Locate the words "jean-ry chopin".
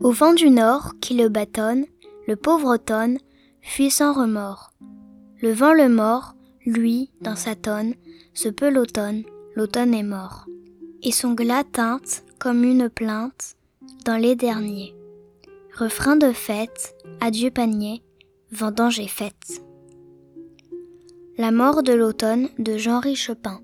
22.76-23.60